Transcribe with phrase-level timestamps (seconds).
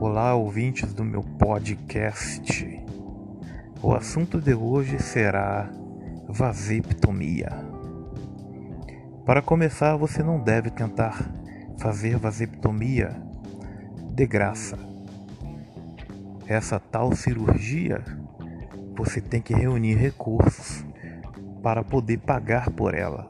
[0.00, 2.84] Olá, ouvintes do meu podcast.
[3.82, 5.68] O assunto de hoje será
[6.28, 7.48] vasectomia.
[9.26, 11.28] Para começar, você não deve tentar
[11.80, 13.10] fazer vasectomia
[14.14, 14.78] de graça.
[16.46, 18.00] Essa tal cirurgia,
[18.96, 20.86] você tem que reunir recursos
[21.60, 23.28] para poder pagar por ela.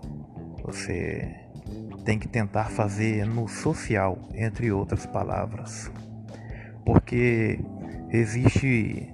[0.63, 1.35] Você
[2.05, 5.91] tem que tentar fazer no social, entre outras palavras
[6.89, 7.61] porque
[8.11, 9.13] existe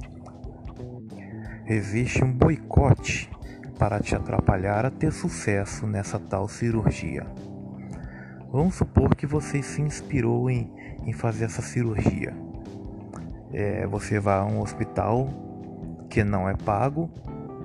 [1.66, 3.28] existe um boicote
[3.77, 7.27] para te atrapalhar a ter sucesso nessa tal cirurgia.
[8.52, 10.73] Vamos supor que você se inspirou em,
[11.05, 12.32] em fazer essa cirurgia.
[13.52, 15.29] É, você vai a um hospital
[16.09, 17.10] que não é pago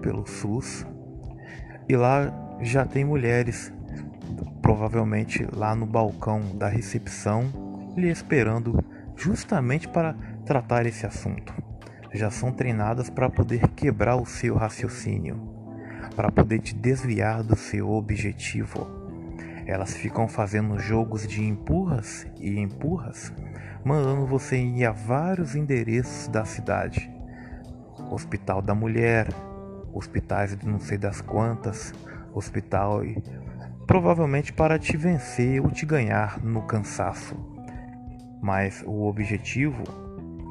[0.01, 0.87] pelo SUS
[1.87, 3.71] e lá já tem mulheres,
[4.59, 7.45] provavelmente lá no balcão da recepção,
[7.95, 8.83] lhe esperando
[9.19, 11.53] justamente para tratar esse assunto.
[12.13, 15.37] Já são treinadas para poder quebrar o seu raciocínio,
[16.15, 18.87] para poder te desviar do seu objetivo.
[19.65, 23.31] Elas ficam fazendo jogos de empurras e empurras,
[23.83, 27.11] mandando você ir a vários endereços da cidade.
[28.09, 29.27] Hospital da Mulher,
[29.93, 31.93] hospitais de não sei das quantas,
[32.33, 33.21] hospital e
[33.85, 37.58] provavelmente para te vencer ou te ganhar no cansaço
[38.41, 39.83] mas o objetivo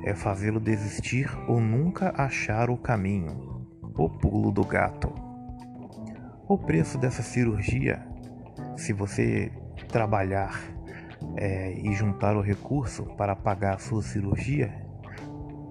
[0.04, 5.12] é fazê-lo desistir ou nunca achar o caminho, o pulo do gato.
[6.46, 8.06] O preço dessa cirurgia,
[8.76, 9.52] se você
[9.88, 10.58] trabalhar
[11.36, 14.72] é, e juntar o recurso para pagar a sua cirurgia,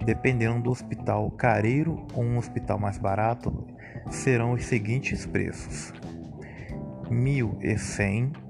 [0.06, 3.66] dependendo do hospital careiro ou um hospital mais barato,
[4.09, 5.92] serão os seguintes preços:
[7.09, 8.47] R$ 1.100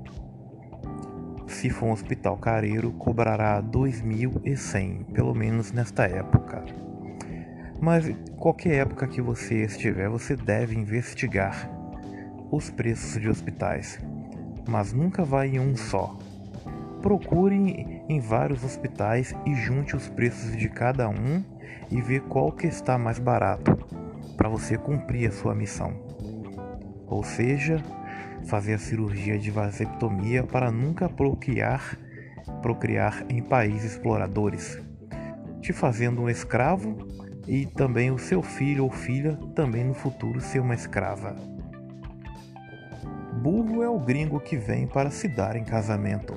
[1.57, 6.63] se for um hospital careiro, cobrará 2.100, pelo menos nesta época.
[7.81, 11.67] Mas qualquer época que você estiver, você deve investigar
[12.51, 13.99] os preços de hospitais,
[14.69, 16.15] mas nunca vá em um só.
[17.01, 21.43] Procure em vários hospitais e junte os preços de cada um
[21.89, 23.75] e vê qual que está mais barato
[24.37, 25.91] para você cumprir a sua missão.
[27.07, 27.81] Ou seja,
[28.45, 31.97] fazer a cirurgia de vasectomia para nunca procriar,
[32.61, 34.79] procriar em países exploradores,
[35.61, 36.97] te fazendo um escravo
[37.47, 41.35] e também o seu filho ou filha também no futuro ser uma escrava.
[43.41, 46.33] Burro é o gringo que vem para se dar em casamento.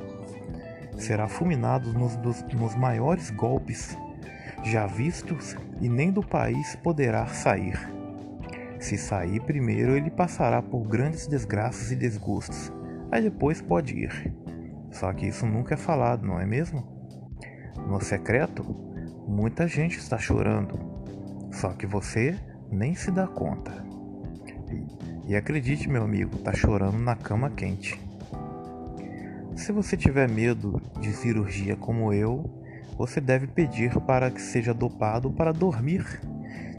[0.97, 2.17] Será fulminado nos,
[2.53, 3.97] nos maiores golpes
[4.63, 8.00] já vistos e nem do país poderá sair.
[8.81, 12.73] Se sair primeiro, ele passará por grandes desgraças e desgostos,
[13.13, 14.35] aí depois pode ir.
[14.91, 16.83] Só que isso nunca é falado, não é mesmo?
[17.87, 18.65] No secreto,
[19.29, 20.79] muita gente está chorando,
[21.53, 22.35] só que você
[22.73, 23.85] nem se dá conta.
[25.27, 28.01] E, acredite, meu amigo, está chorando na cama quente.
[29.57, 32.51] Se você tiver medo de cirurgia como eu,
[32.97, 36.21] você deve pedir para que seja dopado para dormir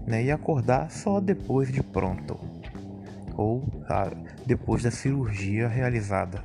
[0.05, 2.39] né, e acordar só depois de pronto
[3.35, 3.63] ou
[4.45, 6.43] depois da cirurgia realizada.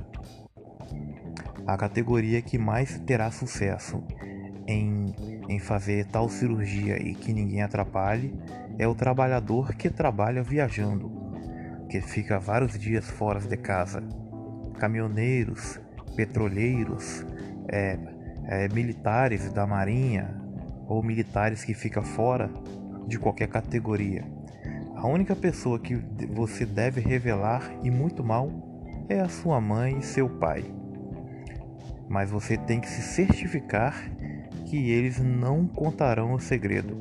[1.65, 4.03] A categoria que mais terá sucesso
[4.65, 5.13] em,
[5.49, 8.33] em fazer tal cirurgia e que ninguém atrapalhe
[8.77, 11.11] é o trabalhador que trabalha viajando,
[11.89, 14.01] que fica vários dias fora de casa.
[14.79, 15.79] Caminhoneiros,
[16.15, 17.25] petroleiros,
[17.67, 17.97] é,
[18.45, 20.39] é, militares da marinha
[20.87, 22.49] ou militares que ficam fora
[23.07, 24.25] de qualquer categoria.
[24.95, 25.95] A única pessoa que
[26.29, 28.51] você deve revelar e muito mal
[29.07, 30.65] é a sua mãe e seu pai.
[32.09, 34.11] Mas você tem que se certificar
[34.65, 36.97] que eles não contarão o segredo,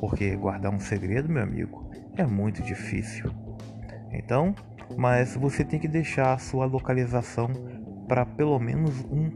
[0.00, 3.30] porque guardar um segredo, meu amigo, é muito difícil.
[4.10, 4.54] Então,
[4.96, 7.50] mas você tem que deixar a sua localização
[8.06, 9.30] para pelo menos um,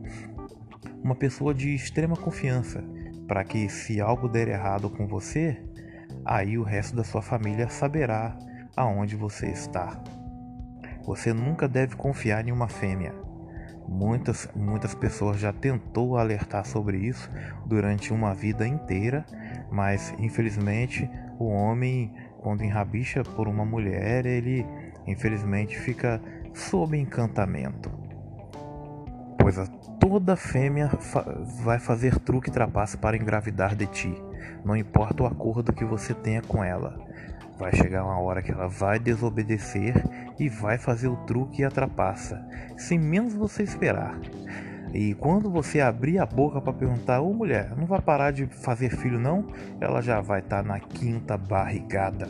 [1.02, 2.84] uma pessoa de extrema confiança,
[3.26, 5.60] para que se algo der errado com você,
[6.26, 8.37] aí o resto da sua família saberá
[8.76, 9.99] aonde você está.
[11.05, 13.14] Você nunca deve confiar em uma fêmea.
[13.88, 17.31] Muitas, muitas pessoas já tentou alertar sobre isso
[17.64, 19.25] durante uma vida inteira,
[19.70, 21.08] mas infelizmente
[21.38, 24.67] o homem, quando enrabicha por uma mulher, ele
[25.06, 26.20] infelizmente fica
[26.52, 28.06] sob encantamento.
[30.00, 31.22] Toda fêmea fa
[31.62, 34.14] vai fazer truque e trapaça para engravidar de ti.
[34.64, 36.98] Não importa o acordo que você tenha com ela.
[37.58, 39.94] Vai chegar uma hora que ela vai desobedecer
[40.38, 42.46] e vai fazer o truque e a trapaça,
[42.76, 44.19] sem menos você esperar.
[44.93, 48.90] E quando você abrir a boca para perguntar, ô mulher, não vai parar de fazer
[48.90, 49.46] filho não?
[49.81, 52.28] Ela já vai estar tá na quinta barrigada.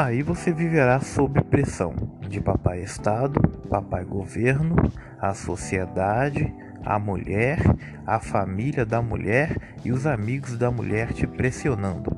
[0.00, 4.76] Aí você viverá sob pressão de papai Estado, papai governo,
[5.20, 6.54] a sociedade,
[6.84, 7.58] a mulher,
[8.06, 12.16] a família da mulher e os amigos da mulher te pressionando.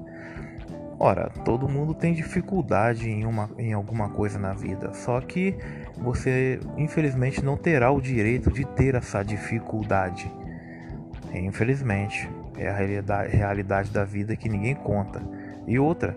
[0.99, 5.57] Ora, todo mundo tem dificuldade em, uma, em alguma coisa na vida, só que
[5.97, 10.31] você infelizmente não terá o direito de ter essa dificuldade.
[11.33, 12.29] Infelizmente,
[12.59, 15.23] é a realidade, realidade da vida que ninguém conta.
[15.67, 16.15] E outra,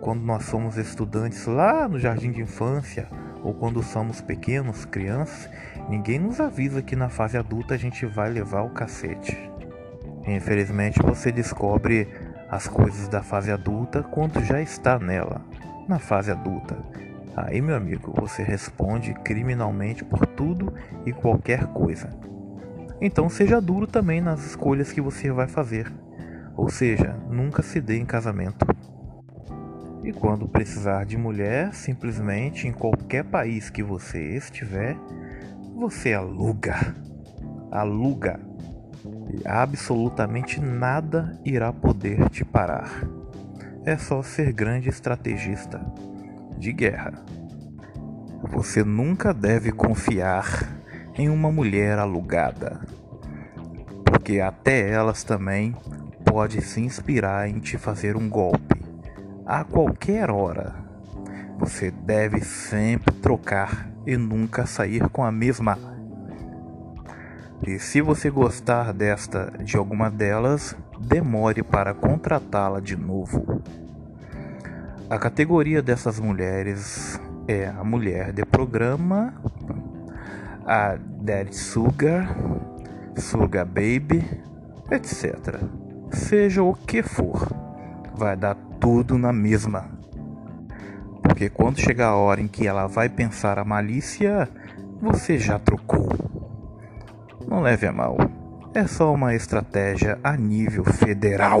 [0.00, 3.06] quando nós somos estudantes lá no jardim de infância
[3.42, 5.48] ou quando somos pequenos, crianças,
[5.88, 9.50] ninguém nos avisa que na fase adulta a gente vai levar o cacete.
[10.26, 12.08] Infelizmente você descobre
[12.50, 15.40] as coisas da fase adulta quando já está nela,
[15.88, 16.76] na fase adulta.
[17.36, 20.74] Aí, meu amigo, você responde criminalmente por tudo
[21.06, 22.10] e qualquer coisa.
[23.00, 25.90] Então seja duro também nas escolhas que você vai fazer.
[26.56, 28.66] Ou seja, nunca se dê em casamento.
[30.02, 34.96] E quando precisar de mulher, simplesmente em qualquer país que você estiver,
[35.74, 36.94] você aluga.
[37.70, 38.40] Aluga.
[39.32, 42.90] E absolutamente nada irá poder te parar.
[43.84, 45.80] É só ser grande estrategista
[46.58, 47.12] de guerra.
[48.42, 50.66] Você nunca deve confiar
[51.14, 52.80] em uma mulher alugada,
[54.04, 55.74] porque até elas também
[56.24, 58.79] pode se inspirar em te fazer um golpe
[59.50, 60.76] a qualquer hora.
[61.58, 65.76] Você deve sempre trocar e nunca sair com a mesma.
[67.66, 73.60] E se você gostar desta de alguma delas, demore para contratá-la de novo.
[75.10, 79.34] A categoria dessas mulheres é a mulher de programa,
[80.64, 82.36] a Dead Sugar,
[83.16, 84.24] Sugar Baby,
[84.92, 85.56] etc.
[86.12, 87.48] Seja o que for,
[88.14, 89.90] vai dar tudo na mesma.
[91.22, 94.48] Porque quando chegar a hora em que ela vai pensar a malícia,
[95.00, 96.08] você já trocou.
[97.46, 98.16] Não leve a mal,
[98.74, 101.60] é só uma estratégia a nível federal.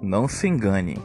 [0.00, 0.96] Não se engane,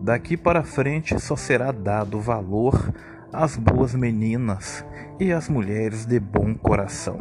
[0.00, 2.92] daqui para frente só será dado valor
[3.32, 4.84] às boas meninas
[5.20, 7.18] e às mulheres de bom coração.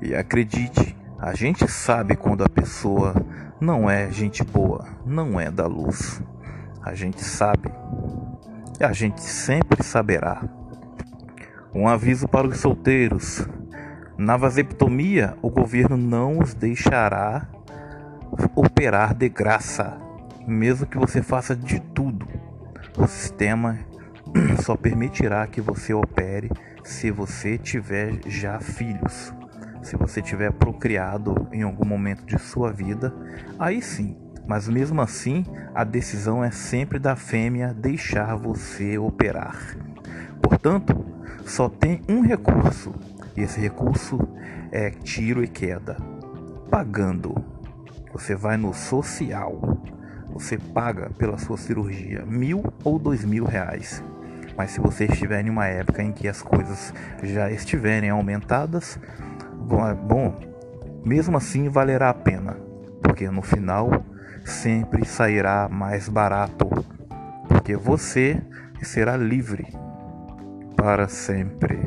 [0.00, 3.12] E acredite, a gente sabe quando a pessoa
[3.60, 6.22] não é gente boa, não é da luz.
[6.80, 7.72] A gente sabe.
[8.78, 10.44] E a gente sempre saberá.
[11.74, 13.44] Um aviso para os solteiros:
[14.16, 17.48] na vasectomia, o governo não os deixará
[18.54, 19.98] operar de graça,
[20.46, 22.28] mesmo que você faça de tudo.
[22.96, 23.76] O sistema
[24.62, 26.48] só permitirá que você opere
[26.84, 29.34] se você tiver já filhos
[29.88, 33.14] se você tiver procriado em algum momento de sua vida,
[33.58, 34.16] aí sim.
[34.46, 35.44] Mas mesmo assim,
[35.74, 39.56] a decisão é sempre da fêmea deixar você operar.
[40.42, 41.04] Portanto,
[41.46, 42.94] só tem um recurso,
[43.34, 44.18] e esse recurso
[44.70, 45.96] é tiro e queda.
[46.70, 47.34] Pagando.
[48.12, 49.82] Você vai no social.
[50.34, 54.02] Você paga pela sua cirurgia mil ou dois mil reais.
[54.56, 56.92] Mas se você estiver em uma época em que as coisas
[57.22, 58.98] já estiverem aumentadas,
[59.60, 60.34] Bom, bom,
[61.04, 62.56] mesmo assim valerá a pena,
[63.02, 64.04] porque no final
[64.44, 66.68] sempre sairá mais barato,
[67.48, 68.40] porque você
[68.82, 69.66] será livre
[70.76, 71.78] para sempre,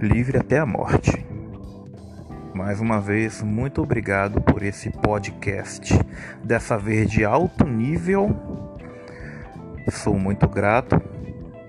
[0.00, 1.26] livre até a morte.
[2.54, 5.98] Mais uma vez, muito obrigado por esse podcast,
[6.42, 8.34] dessa vez de alto nível.
[9.90, 10.98] Sou muito grato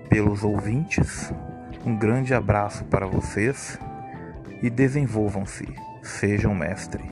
[0.08, 1.32] pelos ouvintes.
[1.84, 3.78] Um grande abraço para vocês
[4.62, 5.66] e desenvolvam-se,
[6.02, 7.02] sejam mestre.